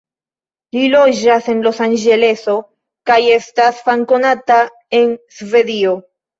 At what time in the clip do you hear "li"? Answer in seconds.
0.77-0.85